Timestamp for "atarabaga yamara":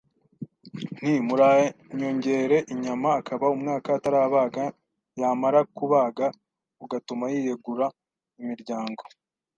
3.97-5.59